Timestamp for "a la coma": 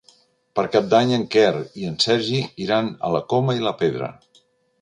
3.11-3.59